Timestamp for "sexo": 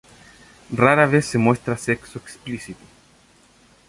1.87-2.17